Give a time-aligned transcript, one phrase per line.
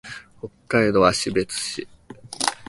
[0.41, 0.49] 北
[0.79, 1.87] 海道芦別市